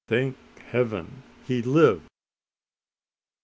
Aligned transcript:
Thank 0.07 0.35
Heaven! 0.71 1.21
he 1.45 1.61
lived! 1.61 2.07